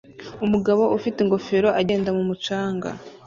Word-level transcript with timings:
Umugabo 0.45 0.83
ufite 0.97 1.17
ingofero 1.21 1.69
agenda 1.81 2.09
mumucanga 2.15 2.89